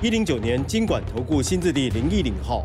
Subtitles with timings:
[0.00, 2.64] 一零九年经管投顾新字第零一零号。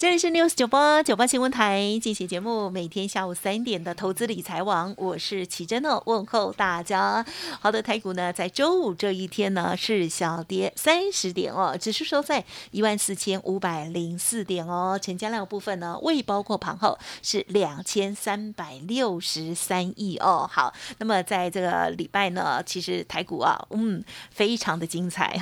[0.00, 7.22] 这里是 News 九八九八新闻台进行节目，每天下午三点的投资理财网，我是奇珍哦，问候大家。
[7.60, 20.48] 好的，台股呢在周五这一天呢是小跌三十点哦，指数收在一万四千五百零四点哦，成交量部分呢未包括盘后是两千三百六十三亿哦。
[20.50, 25.38] 好，那么在这个礼拜呢，其实台股啊，嗯，非常的精彩，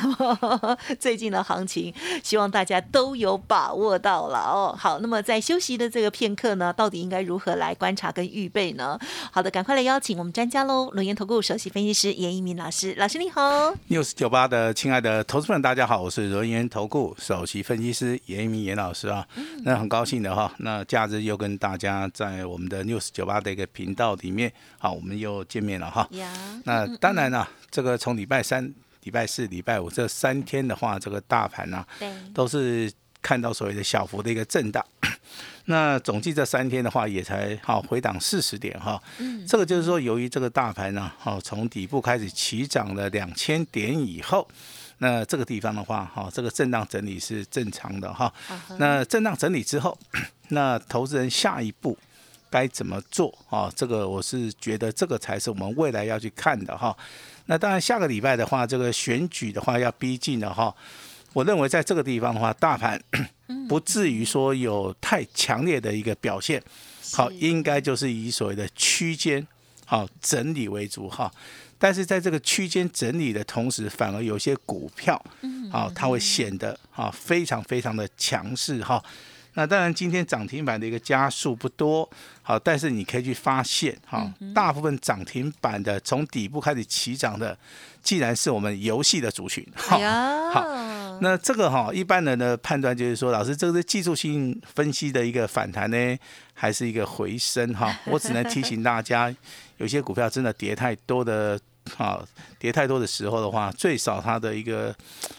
[0.98, 4.47] 最近的行情，希望大家都有把握到了。
[4.48, 8.98] 哦，好，那么在休息的这个片刻呢，到底应该如何来观察跟预备呢？
[9.30, 13.72] 好的，赶快来邀请我们专家喽，龙岩投顾首席分析师严一鸣老师，老师你好。
[13.88, 19.26] news 九八的亲爱的投资们，大家好，我是龙岩投顾首席分析师严一鸣严老师啊。
[19.64, 26.08] 那很高兴的哈，那假日又跟大家在我们的 news 九八的一个频道里面，好，我们又见面了哈。
[26.64, 32.90] 那当然了，这个从礼拜三、礼拜四、礼拜五这三天的话，这个大盘呢，对，都是。
[33.28, 34.82] 看到所谓的小幅的一个震荡，
[35.66, 44.48] 那总计这三天的话也才好回档四十点哈，嗯，这个就是说由于这个大盘呢，好从底部开始起涨了两千点以后，
[45.00, 48.32] 那这个地方的话，哈，这个震荡整理是正常的哈，
[48.78, 49.98] 那震荡整理之后，
[50.48, 51.98] 那投资人下一步
[52.48, 53.70] 该怎么做啊？
[53.76, 56.96] 这个我是觉得这个才是我们未来要去看的哈。
[57.44, 60.74] 那当然下个礼拜的话，这个选举的话要逼近了哈。
[61.38, 63.00] 我认为在这个地方的话，大盘
[63.68, 66.60] 不至于说有太强烈的一个表现，
[67.12, 69.46] 好，应该就是以所谓的区间
[69.86, 71.30] 好整理为主哈。
[71.78, 75.24] 但是在这个区间整理的同时，反而有些股票，
[75.70, 79.00] 好，它会显得啊非常非常的强势哈。
[79.54, 82.08] 那当然今天涨停板的一个加速不多，
[82.42, 87.56] 好，但是你可以去发现哈，大部分涨停板的从底部开始起涨的。
[88.00, 89.98] 既然是我们游戏的族群，好，
[90.50, 90.62] 好，
[91.20, 96.16] 那这个哈，一般人的判断就是说，老师，这个是技术性分析的一个反弹呢，
[96.54, 97.94] 还是一个回升哈？
[98.06, 99.34] 我只能提醒大家，
[99.78, 101.58] 有些股票真的跌太多的，
[101.96, 102.22] 哈，
[102.58, 104.94] 跌太多的时候的话，最少它的一个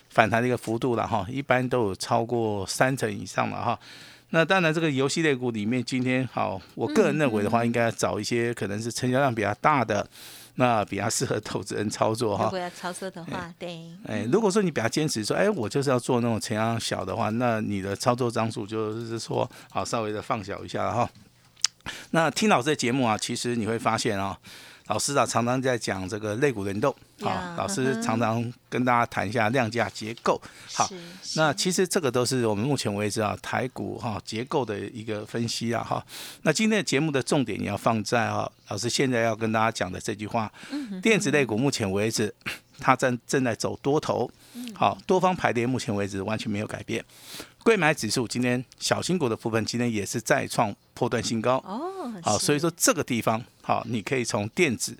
[0.09, 3.79] 反弹的一个幅度了哈，一般都有超过三成以上了哈。
[4.31, 10.07] 那当然，这个游戏类股里面，今天好，我个人认为的话，应该要找一些可能是成交量比较大的。
[10.55, 12.43] 那比较适合投资人操作哈。
[12.43, 13.85] 如果要操作的话，对。
[14.05, 21.09] 哎，如果说你比较坚持说，哎，我就是要做那种成交量小的话，那你的操作张数就是说，好稍微的放小一下哈。
[22.11, 24.37] 那听老师的节目啊，其实你会发现啊。
[24.89, 30.41] 老师啊，常常在讲这个肋骨轮动，好，老师常常跟大家谈一下量价结构，
[30.73, 30.89] 好，
[31.35, 36.03] 那其实这个都是我们目前为止啊台股哈结构的一个分析啊哈。
[36.41, 40.51] 那今天的节目的重点你要放在啊，老师现在要跟大家讲的这句话，
[41.03, 42.33] 电子类股目前为止
[42.79, 44.27] 它正正在走多头，
[44.73, 47.05] 好，多方排列目前为止完全没有改变。
[47.63, 51.57] 贵买指数今天小新股的部分今天也是再创破断新高。
[51.65, 54.97] 哦，好，所以说这个地方好，你可以从电子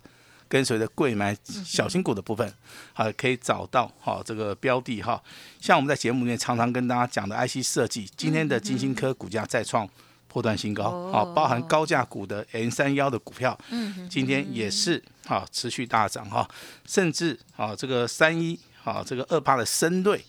[0.47, 2.53] 跟随着贵买小新股的部分，
[2.94, 5.22] 好，可以找到好这个标的哈。
[5.59, 9.88] 像我们在节目里面常常跟大家讲的 IC 设计，今天的金星科股价再创
[10.28, 16.48] 破断新高，好，包含高价股的 N 三幺的股票，嗯，今天也是好持续大涨哈，
[16.86, 20.24] 甚至啊这个三一好这个二八的深瑞。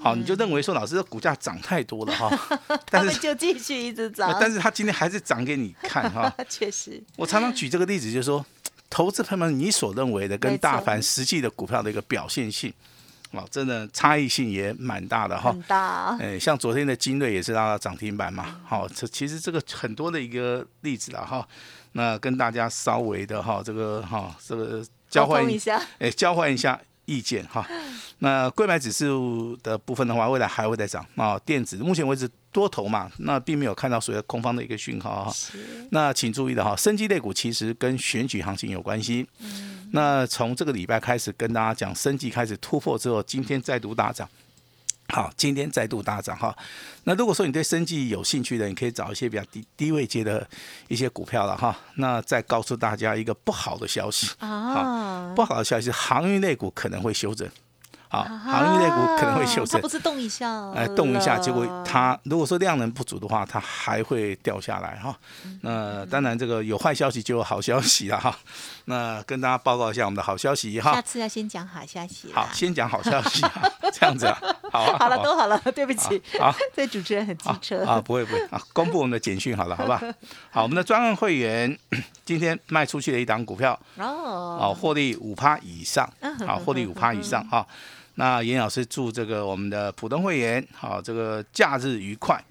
[0.00, 2.58] 好，你就认为说老师的股价涨太多了哈，
[2.90, 6.28] 但是就继续一直涨，但是他今天还是涨给你看哈。
[6.50, 8.44] 确实，我常常举这个例子，就是说，
[8.90, 12.72] 投资朋友们，你所认为的跟大盘实际的股票的一个表现性，
[13.30, 15.52] 哦，真的差异性也蛮大的哈。
[15.52, 16.16] 很大。
[16.18, 18.60] 哎，像昨天的金瑞也是拉到涨停板嘛。
[18.66, 21.46] 好，这其实这个很多的一个例子了哈。
[21.92, 26.80] 那跟大家稍微的哈，这个哈，这个交换一下，哎，交换一下。
[27.08, 27.66] 意见哈，
[28.18, 31.38] 那贵买指数的部分的话，未来还会再涨啊。
[31.38, 35.34] 电子目前为止多头嘛，那并没有看到所谓空方的一个讯号哈。
[35.90, 39.26] 那请注意的哈，升级类股其实跟选举行情有关系。
[39.40, 39.88] 嗯。
[39.92, 44.28] 那从这个礼拜开始跟大家讲，升级开始突破之后，今天再度大涨。
[45.10, 46.54] 好，今天再度大涨哈。
[47.04, 50.46] 那如果说你对生计有兴趣的，你可以找一些比较低低位接的
[50.88, 51.74] 一些股票了哈。
[51.94, 57.48] 那再告诉大家一个不好的消息啊，不好的消息，航运类股可能会修正。
[58.10, 59.88] 好，航运类股可能会修正它不。
[59.88, 65.14] 是动一下，哎，动一下，结果它如果说量能不足的话，它还会掉下来哈。
[65.44, 68.34] 嗯那当然，这个有坏消息就有好消息了哈。
[68.86, 71.02] 那跟大家报告一下我们的好消息哈下。
[71.02, 74.40] 次要先讲好消息好，先讲好消息哈，这样子啊，
[74.72, 76.54] 好啊，好了，都好了， 对不起，好。
[76.74, 80.00] 这主持人很机车啊，不会不会啊，公布我们的简讯好了，好吧？
[80.50, 81.76] 好，我们的专案会员
[82.24, 87.66] 今天卖出去的一档股票，哦，哦，获利五趴以上嗯，好，获利五趴以上哈。
[88.14, 92.42] 那严老师祝这个我们的普通会员，好，这个假日愉快，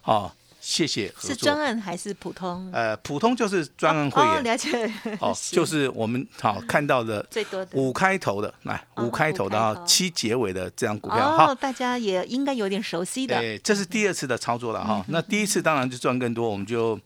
[0.00, 1.58] 好，谢谢合是专。
[1.60, 2.70] 案还是普通？
[2.72, 11.54] 呃，普通就是专案会哦，员，了解，哦， 就是我们好看到的最多的五开头的，来哦五开头的哈五开头，七结尾的这样股票哈哦，。
[11.54, 15.04] 大家也应该有点熟悉的，对，这是第二次的操作了哈。
[15.08, 16.98] 那第一次当然就赚更多，我们就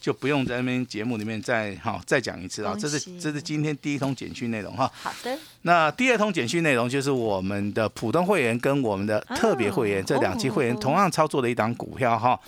[0.00, 2.74] 就不用在那边节目里面再哈再讲一次啊。
[2.78, 4.90] 这是这是今天第一通简讯内容哈。
[5.02, 12.38] 好的，那第二通简讯内容就是我们的普通会员跟我们的特别会员、哦这两期会员哦同样操作的一档股票哈。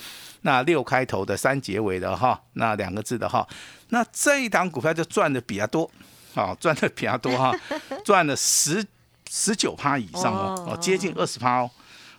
[0.45, 3.47] 那六开头的三结尾的哈，那两个字的哈，
[3.89, 5.91] 那这一档股票就赚的比较多，
[6.35, 7.55] 啊、赚的比较多哈，
[8.05, 8.85] 赚了十
[9.31, 11.71] 十九趴以上哦，接近二十趴哦。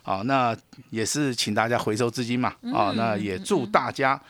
[0.02, 0.56] 好，那
[0.90, 4.20] 也是请大家回收资金嘛，啊、那也祝大家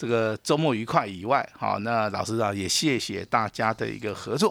[0.00, 4.50] 这个周末愉快以外，好，那老师啊也谢谢大家的一个合作，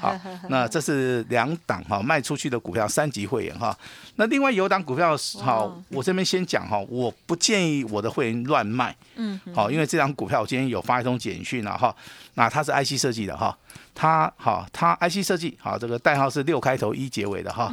[0.00, 3.76] 好， 那这是两档哈卖出去的股票三级会员哈，
[4.14, 11.94] 那另外有档股票好，我这边先讲哈，我不建议我的会员乱卖，嗯，好，因为这档股票我今天有发一通简讯了哈，
[12.32, 13.54] 那它是 IC 设计的哈，
[13.94, 17.70] 它好，它 IC 设计好，这个代号是六开头一结尾的哈，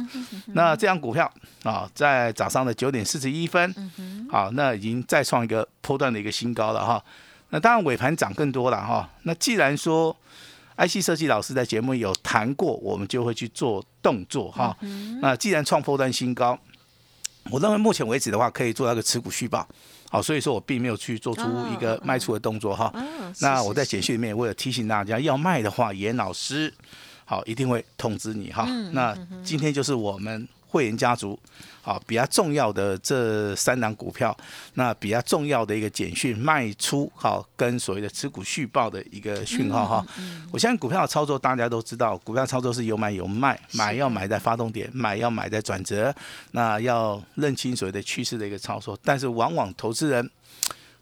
[0.48, 1.32] 那这张股票
[1.62, 3.74] 啊，在早上的九点四十一分，
[4.30, 7.02] 好，那已经再创一个波段的一个新高了哈，
[7.54, 10.14] 那当然尾盘涨更多了哈，那既然说
[10.76, 14.76] IC 设计老师在节目有谈过，我们就会去做动作哈，
[15.22, 16.58] 那既然创破段新高。
[17.50, 19.64] 我认为目前为止的话，可以做那个持股续报，
[20.10, 21.42] 好，所以说我并没有去做出
[21.72, 22.90] 一个卖出的动作哈。
[22.94, 26.74] 嗯，那我在简讯里面，我有提醒大家，要卖的话，严老师
[27.24, 28.64] 好一定会通知你哈。
[28.66, 31.38] 嗯那今天就是我们会员家族
[31.82, 34.36] 好比较重要的这三档股票，
[34.72, 40.06] 那比较重要的一个简讯卖出好跟所谓的持股续报的一个讯号哈。
[40.18, 46.12] 嗯我相信股票的操作大家都知道，股票操作是有买有卖，买要买在发动点，买要买在转折，
[46.50, 50.28] 那要认清所谓的趋势的一个操作，但是往往投资人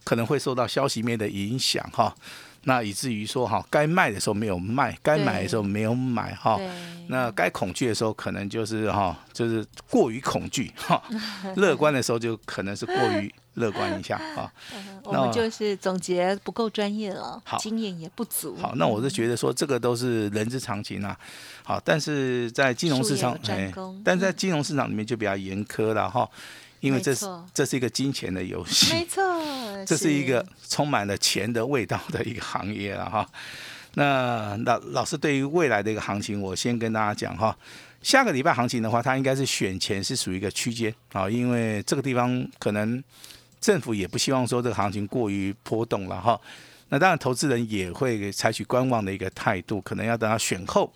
[0.05, 2.15] 可能会受到消息面的影响哈，
[2.65, 6.61] 那以至于说哈，该卖的时候没有卖，该买的时候没有买哈。
[7.09, 11.03] 那该恐惧的时候，可能就是哈，就是过于恐惧哈；
[11.57, 14.51] 乐观的时候，就可能是过于乐观一下啊。
[15.05, 18.57] 我们就是总结不够专业了好，经验也不足。
[18.57, 21.19] 好，那我是觉得说这个都是人之常情啊。
[21.65, 26.29] 好，但是在金融市场术业有专攻但在金融市场里面就比较严苛了哈，
[26.83, 27.25] 因为这是
[27.55, 28.93] 这是一个金钱的游戏。
[28.93, 29.23] 没错，
[29.87, 33.27] 这是一个充满了钱的味道的一个行业了哈。
[33.95, 37.57] 那老老师对于未来的一个行情，我先跟大家讲哈。
[38.03, 43.03] 下个礼拜行情的话，它应该是选前是属于一个区间啊，因为这个地方可能
[43.61, 46.39] 政府也不希望说这个行情过于波动了哈。
[46.89, 50.93] 那当然，投资人也会采取观望的一个态度，可能要等到选后，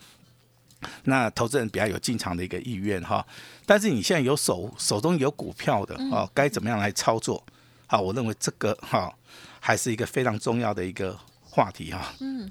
[1.05, 3.27] 那投资人比较有进场的一个意愿哈。
[3.65, 7.43] 但是你现在有手手中有股票的哦，该怎么样来操作？
[7.87, 9.13] 好，我认为这个哈
[9.61, 12.13] 还是一个非常重要的一个话题哈。
[12.21, 12.51] 嗯，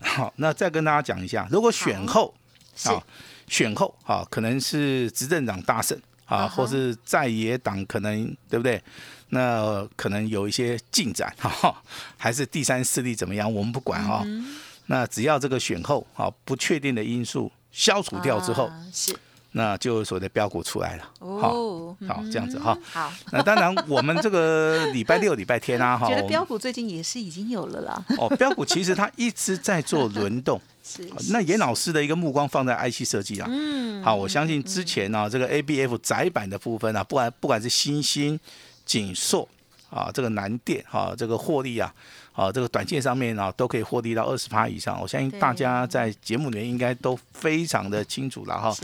[0.00, 2.34] 好，那再跟大家讲一下，如果选后
[2.74, 3.02] 是啊，
[3.46, 8.82] 选后啊，可能是执政党大胜啊，啊哈或是在野党可能对不对？
[9.30, 11.82] 那可能有一些进展哈，
[12.16, 13.52] 还是第三势力怎么样？
[13.52, 14.22] 我们不管哈。
[14.24, 14.56] 嗯
[14.86, 19.16] 那只要这个选后啊不确定的因素消除掉之后，啊是。
[19.52, 21.04] 那就所谓的标股出来了。
[21.18, 22.72] 好，哦，好这样子哈。
[22.78, 23.12] 嗯好。
[23.32, 30.60] 那当然，我们这个礼拜六、 礼拜天啊，哈，觉得标股最近也是已经有了啦，哦，标股其实它一直在做轮动。
[30.84, 38.38] 是那严老师的一个目光放在 IC 设计啊，嗯好，我相信之前呢、这个 ABF 窄板的部分啊，不管不管是新兴、
[38.86, 39.48] 锦硕
[39.90, 41.92] 啊，这个南电啊，这个获利啊，
[42.40, 44.98] 啊，这个短线上面啊，都可以获利到二十趴以上。
[44.98, 48.74] 我相信大家在节目里面应该都非常的清楚了哈。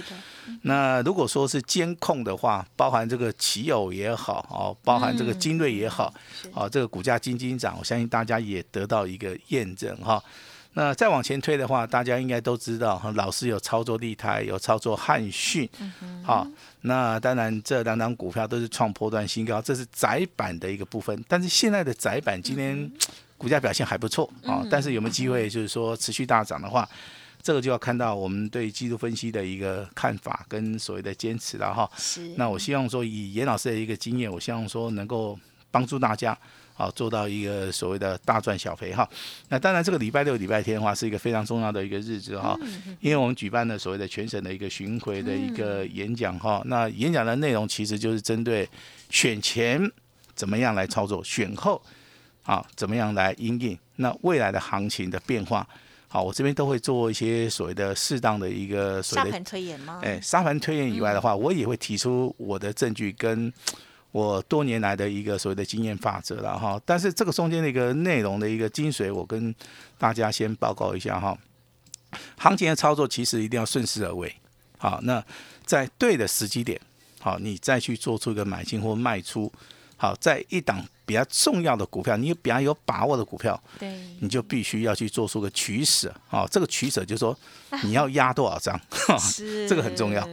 [0.61, 6.13] 那如果说是监控的话，包含这个奇友也好，哦，包含这个精锐也好，
[6.71, 10.23] 这个股价金金涨，我相信大家也得到一个验证哈。
[10.75, 15.67] 那再往前推的话，大家应该都知道，哈老师有操作立台，有操作汉讯，
[16.23, 16.47] 好、
[16.83, 21.25] 那当然这两档股票都是创波段新高，这是窄板的一个部分。
[21.27, 22.93] 但是现在的窄板今天
[23.37, 26.89] 股价表现还不错啊、但是有没有机会就是说持续大涨的话？
[27.43, 31.89] 这个就要看到我们对技术分析的一个看法跟所谓的坚持了哈。
[31.97, 35.39] 是，那我希望说，以严老师的一个经验，我希望说能够
[35.71, 36.37] 帮助大家。
[36.77, 39.09] 啊，做到一个所谓的大赚小赔哈。
[39.49, 42.55] 那当然，这个礼拜六、礼拜天的话，是一个非常重要的一个日子哈，
[43.01, 46.61] 因为我们举办了所谓的全省的一个巡回的一个演讲哈。
[46.67, 48.69] 那演讲的内容其实就是针对
[49.09, 49.91] 选前
[50.35, 51.81] 怎么样来操作，选后
[52.47, 55.69] 啊怎么样来应应那未来的行情的变化。
[56.09, 60.01] 好，我这边都会做一些所谓的适当的一个所谓的沙盘推演吗？
[60.03, 63.53] 哎，沙盘推演以外的话，我也会提出我的证据跟。
[64.13, 69.55] 我多年来的一个所谓的经验法则了哈，但是这个中间的一个内容的一个精髓，我跟
[69.99, 71.37] 大家先报告一下哈。
[72.39, 74.35] 行情的操作其实一定要顺势而为，
[74.79, 75.23] 好，那
[75.67, 76.81] 在对的时机点，
[77.21, 79.53] 好，你再去做出一个买进或卖出，
[79.99, 87.35] 好，在一档比较重要的股票，你比较有把握的股票，对，你就必须要去做出个取舍，好，这个取舍就是说
[87.85, 88.79] 你要压多少张，
[89.69, 90.29] 这个很重要，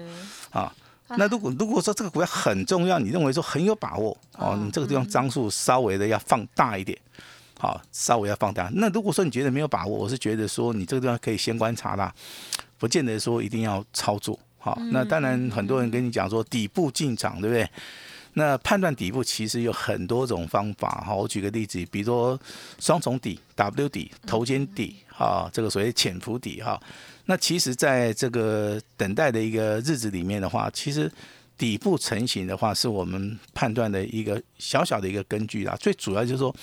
[0.50, 0.74] 啊。
[1.16, 6.98] 那如果如果说这个股票很重要，你认为说很有把握哦，你这个地方张数稍微的要放大一点，
[7.60, 8.68] 好，稍微要放大。
[8.74, 12.12] 那如果说你觉得没有把握，我是觉得说你这个地方可以先观察啦，
[12.80, 14.40] 不见得说一定要操作。
[14.58, 17.70] 好，那当然很多人跟你讲说底部进场，对不对？
[18.34, 21.14] 那判断底部其实有很多种方法哈。
[21.14, 22.40] 我举个例子，比如说
[22.80, 26.80] 双重底、W 底、头肩底，哈，这个所谓潜伏底哈。
[27.26, 31.10] 那其实，在这个等待的一个日子里面的话，其实
[31.58, 35.74] 底部成型的话，是我们判断的一个小小的一个根据啦。
[35.80, 36.54] 最主要就是说，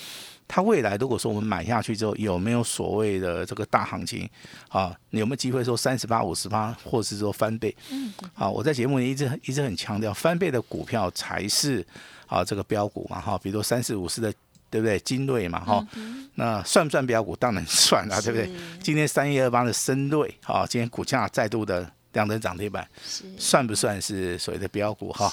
[0.53, 4.29] 它未来如果说我们买下去之后，有没有所谓的这个大行情
[4.67, 4.93] 啊？
[5.11, 7.73] 你有没有机会说三十八、五十八，或是说翻倍？
[7.89, 8.13] 嗯。
[8.33, 11.85] 啊，我在节目里一直一直很强调，翻倍的股票才是
[12.27, 13.37] 啊这个标股嘛哈。
[13.41, 14.33] 比如说三四五四的。
[14.71, 14.97] 对不对？
[15.01, 15.85] 精锐嘛，哈，
[16.35, 17.35] 那算不算标股？
[17.35, 18.49] 当然算啊，对不对？
[18.81, 22.87] 今天三一二八的深锐，啊，今天股价再度的两根涨停板，
[23.37, 25.11] 算不算是所谓的标股？
[25.13, 25.31] 哈，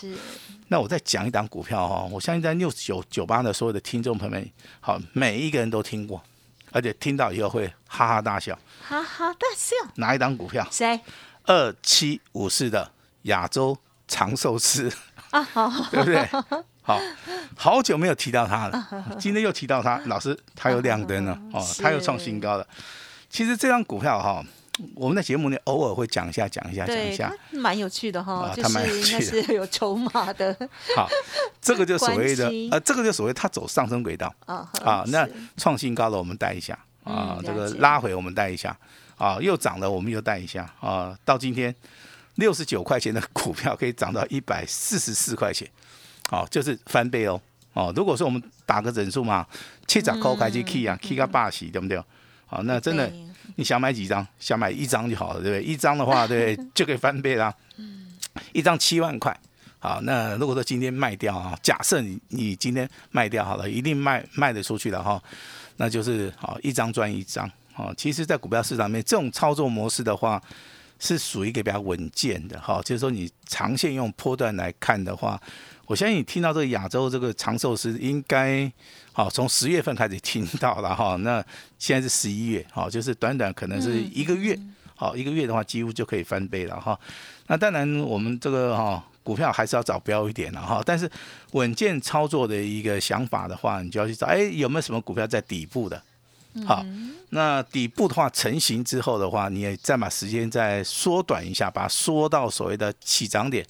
[0.68, 6.22] 那我再讲一档股票哈，我相信在六九九八的所有的听众朋友们，好，每一个人都听过，
[6.70, 9.74] 而且听到以后会哈哈大笑，哈哈大笑。
[9.96, 10.66] 哪一档股票？
[10.70, 11.00] 谁？
[11.44, 12.90] 二七五四的
[13.22, 14.92] 亚洲长寿司
[15.30, 16.28] 啊，好，对不对？
[16.82, 17.00] 好，
[17.56, 22.66] 好久没有提到它了，今天又提到它，老师它又亮灯了哦，它又创新高了。
[23.30, 24.44] 其实这张股票哈，
[24.94, 30.56] 我们的节目呢偶尔会讲一下，讲一下，讲一下，蛮有趣的哈，它蛮有趣的，是有筹码的。
[30.96, 31.08] 好，
[31.60, 34.32] 这个就所谓的 呃，这个就所谓它走上升轨道。
[34.46, 36.78] 啊啊，那创新高了我们带一下。
[37.04, 38.76] 啊，这个拉回我们带一下。
[39.16, 40.70] 啊，又涨了我们又带一下。
[40.80, 41.74] 啊，到今天
[42.36, 45.68] 六十九块钱的股票可以涨到一百四十四块钱。
[46.30, 47.40] 好，就是翻倍哦。
[47.72, 49.46] 哦，如果说我们打个整数嘛，
[49.86, 52.00] 七十块开机 key 啊，key 个霸气，对不对？
[52.46, 53.12] 好，那真的
[53.56, 54.26] 你想买几张？
[54.38, 55.62] 想买一张就好了，对不对？
[55.62, 57.52] 一张的话，对， 就可以翻倍啦。
[57.76, 58.06] 嗯，
[58.52, 59.36] 一张七万块。
[59.80, 65.22] 好，那如果说今天卖掉啊，假设你你今天卖掉好了，一定卖卖得出去的哈，
[65.76, 67.48] 那就是好一张赚一张。
[67.76, 70.42] 哦，其实，在股票市场里面，这种操作模式的话，
[70.98, 75.40] 是属于一个比较稳健的哈，就是说你长线用波段来看的话。
[75.86, 78.70] 我相信你听到这个亚洲这个长寿司，应该
[79.10, 81.16] 好从十月份开始听到了哈。
[81.16, 81.42] 那
[81.78, 84.54] 现在是十一月，好，就是短短可能是一个月，
[84.94, 87.00] 好一个月的话，几乎就可以翻倍了哈。
[87.46, 90.82] 那当然，我们这个哈股票还是要找标一点的哈。
[90.84, 91.10] 但是
[91.52, 96.02] 稳健操作的一个想法的话，你就要去找，哎，有没有什么股票在底部的？
[96.66, 96.84] 好，
[97.30, 103.66] 那底部的话成型之后的话，你也再把时间再缩短一下，把它缩到所谓的起涨点，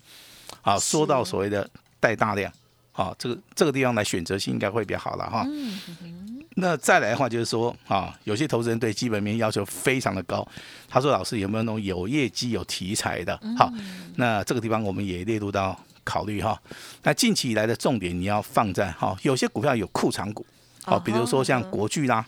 [0.63, 1.69] 好，缩到所谓的。
[2.01, 2.49] 带大量，
[2.93, 5.45] 好，这个这个地方来选择性应该会比较好了哈。
[6.55, 10.47] 那再来的话就是说，啊，有些投资人对基本面要求非常的高。
[10.89, 13.69] 他说：“老师有没有那种有业绩、有题材的？”好，
[14.15, 16.57] 那这个地方我们也列入到考虑哈。
[17.03, 20.47] 那近期以来的重点你要放在哈，有些股票有库藏股，
[20.85, 22.25] 好，比如说像国巨啦，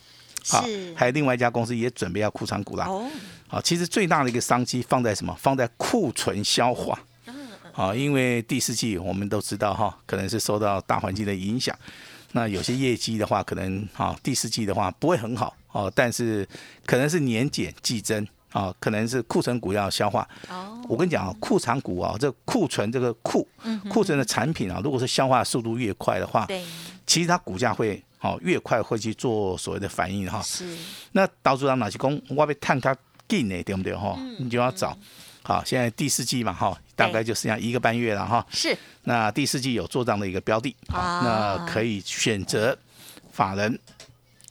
[0.49, 2.87] 好，还有另外一家公司也准备要库藏股啦。
[2.87, 3.06] 哦，
[3.49, 5.35] 好，其实最大的一个商机放在什么？
[5.38, 6.99] 放在库存消化。
[7.73, 11.76] 啊，因为第四季我们都知道哈，可能是受到大环境的影响，
[12.32, 15.54] 那有些业绩的话，可能啊第四季的话不会很好。
[15.73, 16.47] 哦，但是
[16.85, 18.26] 可能是年减季增。
[18.52, 20.28] 啊，可能是库存股要消化。
[20.49, 23.47] 哦，我跟你讲啊，库藏股啊，这库存这个库
[23.88, 26.61] 库存的产品啊，如果是消化速度越快的话，对，
[27.06, 30.40] 其实它股价会好越快会去做所谓的反应哈。
[30.42, 30.76] 是，
[31.12, 32.96] 那导致到哪些公我被探他
[33.26, 34.16] 进呢，对不对哈？
[34.38, 34.96] 你就要找。
[35.42, 38.46] 好，现在第四季嘛，哈，大概就剩下一个半月了，哈。
[38.52, 38.76] 是。
[39.04, 42.76] 那第四季有做账的一个标的，好，那可以选择
[43.32, 43.76] 法人，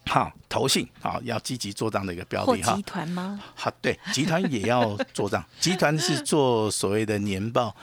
[0.07, 2.81] 好，投信啊要积极做账的一个标的哈集。
[2.81, 3.39] 团吗？
[3.53, 7.73] 好，对，集团也要做账， 集团是做所谓的年报。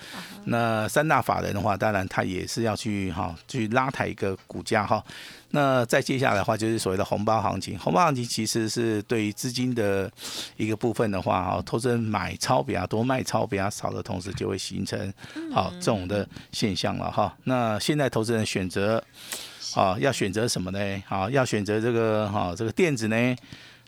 [0.46, 5.02] 那三大法人的话，当然他也是要去哈去拉抬一个股价哈。
[5.50, 7.78] 那再接下来的话，就是所谓的红包行情。
[7.78, 10.10] 红包行情其实是对于资金的
[10.56, 15.12] 一个部分的话，哈，投资人买超比较多，卖超比较少的同时，就会形成
[15.52, 17.34] 好这种的现象了哈。
[17.44, 19.02] 那现在投资人选择
[19.74, 21.02] 啊，要选择什么呢？
[21.06, 23.36] 好，要选择这个哈这个电子呢，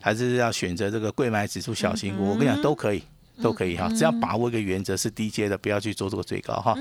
[0.01, 2.31] 还是要选择这个贵买指数小型股？
[2.31, 3.03] 我跟你讲，都可以，
[3.43, 6.75] 都可以哈，只要把握一个原则是低阶的，不要去做这个最高哈。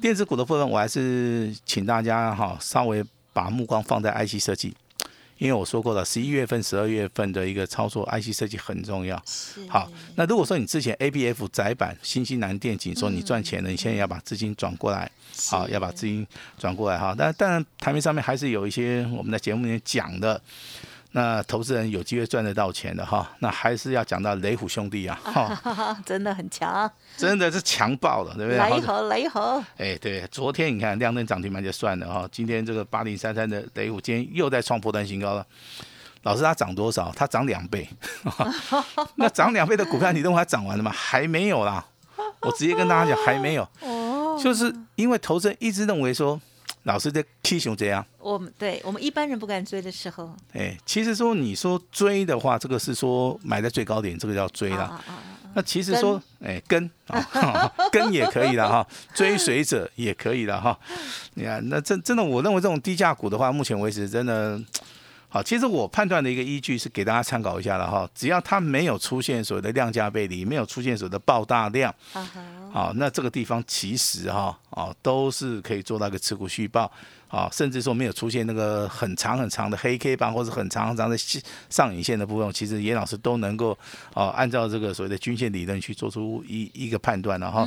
[0.00, 3.04] 电子股的部分，我还是请大家哈稍微
[3.40, 4.74] 把目光放在 IC 设计，
[5.38, 9.16] 因为我说过了，十一月份、十二月份的一个操作 IC 设计很重要。
[9.66, 15.10] 好，那如果说你之前 ABF 窄板、新西南电景说你赚钱了，你现在要把资金转过来，
[15.48, 16.26] 好，要把资金
[16.58, 17.14] 转过来哈。
[17.16, 20.38] 但当然，台面上面还是有一些我们在节目里面讲的，
[21.12, 23.28] 那投资人有机会赚得到钱的哈。
[23.40, 28.58] 那还是要讲到雷虎兄弟啊， 哈，真的很强，真的是强爆了，对不对？
[28.58, 35.46] 好雷猴雷猴，哎，对，昨天你看亮灯涨停板就算了哈，今天这个八零三三的雷虎今天又在创破断新高了。
[36.22, 37.10] 老师，它涨多少？
[37.16, 37.88] 它涨两倍，
[39.16, 40.92] 那涨两倍的股票，你认为它涨完了吗？
[40.94, 41.84] 还没有啦。
[42.42, 43.66] 我直接跟大家讲，还没有。
[43.80, 46.38] 哦，就是因为投资人一直认为说，
[46.84, 48.04] 老师在踢熊这样。
[48.18, 54.82] 我们对我们一般人不敢追的时候，哎，其实说你说追的话，这个是说买在最高点，这个叫追啦。
[54.82, 55.22] 啊啊啊
[55.52, 57.20] 那其实说，哎，跟啊，
[57.90, 60.78] 跟也可以了哈， 追随者也可以了哈。
[61.34, 64.60] 你看，那真真的，我认为这种低价股的话，目前为止真的
[65.30, 65.42] 好。
[65.42, 71.94] 其实我判断的一个依据是给大家参考一下了哈，只要它没有出现所谓的量价背离，没有出现所谓的爆大量，
[72.70, 76.92] 好，那这个地方其实哈，哦，都是可以做到一个持股续报。
[77.30, 83.76] 啊，甚至说没有出现那个很长很长的黑 K 棒，或者很长很长的线上影线的部分，其实严老师都能够
[84.12, 87.64] 啊，按照这个所谓的均线理论去做出一一个判断了哈。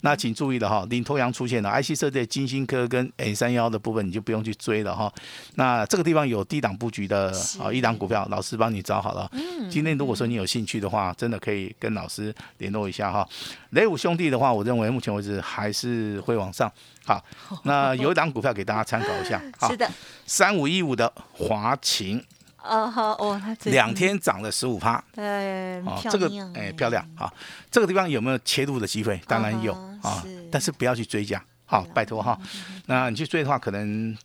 [0.00, 5.12] 那请注意了哈，领头羊出现了，IC 设计金星科跟 A 三幺的部分，你就不用去追了哈。
[5.56, 9.30] 那这个地方有低档布局的啊，一档股票，老师帮你找好了。
[9.70, 13.28] 今天如果说你有兴趣的话，真的可以跟老师联络一下哈。
[13.70, 16.70] 雷五兄弟的话，我认为目前为止还是会往上。
[17.04, 17.20] 好，
[17.64, 19.42] 那有一档股票给大家参考一下。
[19.58, 19.90] 好是，的，
[20.26, 22.24] 三五一五的华勤，
[22.56, 25.02] 啊好哦，两天涨了十五趴。
[25.12, 27.32] 对，哦，漂这个亮哎漂亮啊，
[27.70, 29.20] 这个地方有没有切入的机会？
[29.26, 32.38] 当然有啊但是不要去追加，好，拜托哈。
[32.86, 34.16] 那你去追的话，可能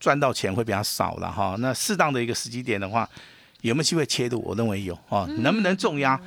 [0.00, 1.56] 赚到钱会比较少了哈。
[1.58, 3.08] 那适当的一个时机点的话，
[3.60, 4.40] 有没有机会切入？
[4.42, 6.20] 我认为有啊，嗯能不能重压？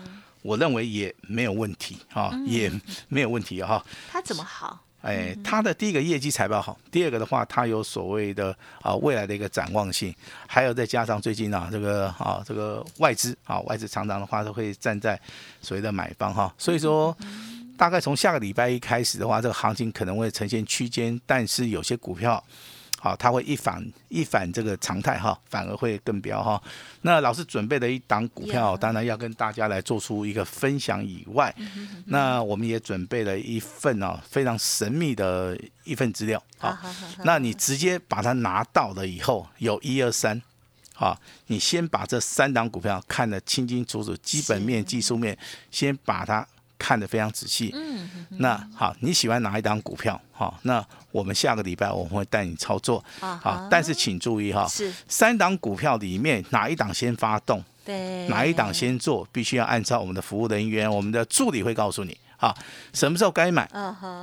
[0.43, 2.71] 我认为也没有问题哈，嗯也
[3.09, 3.83] 没有问题哈。
[4.09, 4.79] 它怎么好？
[5.01, 10.13] 哎，它的第一个业绩财报好，第二个的话，它有所谓的啊未来的一个展望性，
[10.47, 15.19] 还有再加上最近啊这个啊这个外资啊外资常常的话都会站在
[15.61, 17.15] 所谓的买方哈，所以说
[17.77, 22.43] 大概从下个礼拜一开始的话，这个行情可能会呈现区间，但是有些股票。
[23.07, 26.61] 好，它会一反一反这个常态哈，反而会更飙哈。
[27.03, 31.53] 那老师准备的一档股票，当然要跟大家来做出一个分享以外，
[32.07, 36.77] 那我们也准备了一份啊非常神秘的一份资料好
[37.23, 40.41] 那你直接把它拿到了以后，有一二三，
[40.93, 45.37] 好，你先把这三档股票看得清清楚楚，基本面、技术面，
[45.71, 46.45] 先把它
[46.77, 47.71] 看得非常仔细。
[47.73, 50.19] 嗯，那好，你喜欢哪一档股票？
[50.31, 53.03] 好，那我们下个礼拜我们会带你操作。
[53.19, 62.17] 好但是请注意哈，是三档股票里面哪一档先发动，对哪一档先做，必须要按照我们的服务人员、我们的助理会告诉你。
[62.37, 62.55] 好，
[62.93, 63.67] 什么时候该买？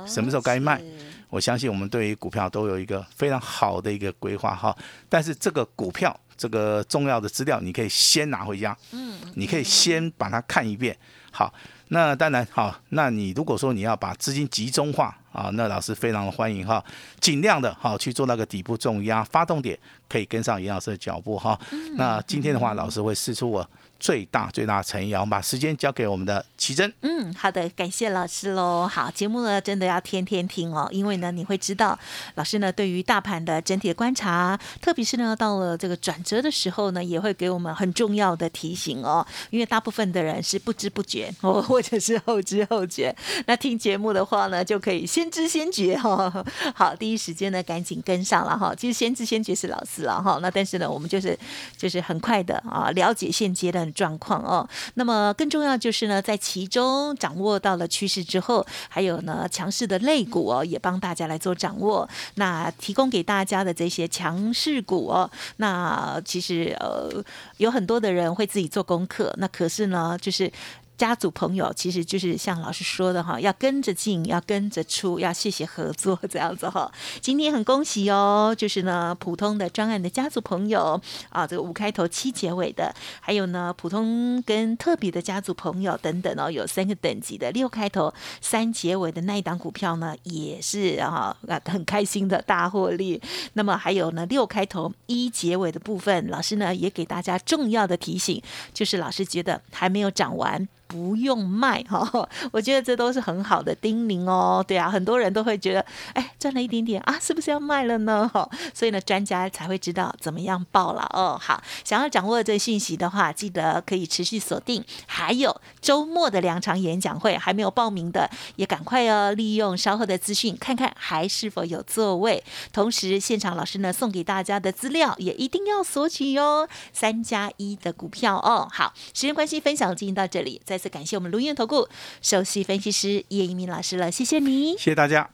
[0.07, 0.81] 什么时候该卖
[1.29, 4.73] 我相信我们对于股票都有一个非常好的一个规划哈。
[5.09, 10.97] 但是这个股票这个重要的资料，你可以先拿回家，嗯，你可以先把它看一遍。
[11.29, 11.53] 好，
[11.89, 16.83] 那当然好，那你如果说你要把资金集中化啊，那老师非常的欢迎哈，
[17.19, 21.59] 尽量的哈去做那个底部重压发动点，可以跟上严老师的脚步哈。
[21.97, 23.69] 那今天的话，老师会试出我
[23.99, 26.91] 最大最大诚意啊，我们把时间交给我们的奇珍。
[27.01, 28.87] 嗯，好的，感谢老师喽。
[28.87, 31.97] 好，节目呢真的要天天听哦，因为呢你会知道
[32.35, 39.25] 老师呢对于大盘的整体的观察，特别是呢到了这个转折的时候呢，也会给我们很重要的提醒哦。
[39.49, 43.15] 因为大部分的人是不知不觉哦， 或者是后知后觉。
[43.47, 46.45] 那听节目的话呢，就可以先先知先觉哈。
[46.75, 48.75] 好，第一时间呢赶紧跟上了哈。
[48.75, 50.37] 其实先知先觉是老师了哈。
[50.39, 51.37] 那但是呢，我们就是
[51.75, 54.67] 就是很快的啊了解现阶段状况哦。
[54.93, 62.07] 那么更重要就是呢，在其中掌握到了趋势之后，还有呢强势的类股哦，也帮大家来做掌握。
[62.35, 67.09] 那提供给大家的这些强势股哦，那其实呃
[67.57, 70.51] 有很多的人会自己做功课，那可是呢就是。
[70.97, 76.91] 家族朋友其实就是像老师说的哈，要跟着进，要跟着出，要谢谢合作这样子哈。
[77.19, 93.21] 今天很恭喜哦，就是呢普通的专案的家族朋友啊，这个五开头七结尾的，还有呢普通跟特别的家族朋友等等哦，有三个等级的六开头三结尾的那一档股票呢，也是哈啊很开心的大获利。
[93.53, 98.41] 那么还有呢六开头一结尾的部分，老师呢也给大家重要的提醒，
[98.73, 100.67] 就是老师觉得还没有涨完。
[100.87, 104.63] 不用卖哈， 我觉得这都是很好的叮咛哦。
[104.67, 108.29] 对啊，很多人都会觉得，哎，赚了一点点啊，是不是要卖了呢？
[108.33, 111.37] 哈，所以呢，专家才会知道怎么样报了哦。
[111.41, 114.83] 好，想要掌握这信息的话，记得可以持续锁定。
[115.05, 122.43] 还有周末的两场演讲会，还没有报名的，也赶快哦，利用稍后的资讯，看看还是否有座位。
[122.71, 126.67] 同时，现场老师呢送给大家的资料也一定要索取哟。
[126.93, 128.67] 三加一的股票哦。
[128.71, 131.87] 好，时间关系，分享进行到这里，再次感谢我们卢燕投顾
[132.21, 135.29] 首席分析师叶一鸣老师了，谢谢你，谢谢大家。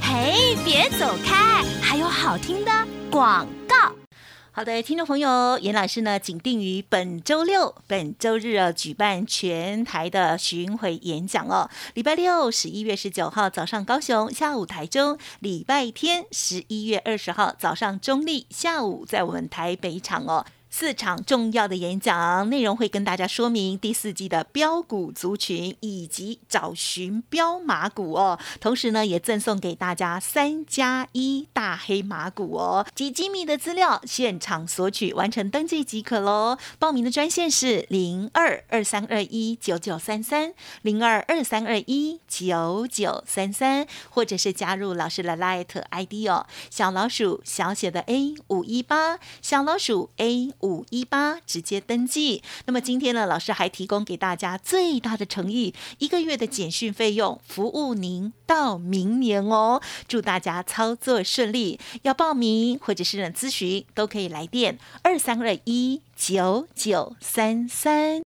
[0.00, 2.70] 嘿，别走开，还有好听的
[3.10, 3.92] 广告。
[4.56, 11.68] 好的，听众朋友，严老师呢，紧定于本周六、本周日啊，举办全台的巡回演讲哦。
[11.94, 20.46] 礼拜六十一月十九号早上高雄，下午台中；礼拜天十一月二十号早上中立，下午在我们台北场哦。
[20.76, 36.58] 四场重要的演讲内容会跟大家说明第四季的标股族群以及找寻标马股哦，同时呢也赠送给大家三加一大黑马股哦，及机密的资料现场索取，完成登记即可喽。
[36.80, 50.52] 报名的专线是零二二三二一九九三三零二二三二一九九三三，或者是加入老师的 Light ID 哦，小老鼠小写的 A 五一八，小老鼠 A。
[50.64, 52.42] 五一八直接登记。
[52.64, 59.82] 那么今天呢，老师还提供给大家最大的诚意，一个月的简讯费用，服务您到明年哦。
[60.08, 61.78] 祝大家操作顺利。
[62.02, 68.33] 要报名或者是咨询，都可以来电二三二一九九三三。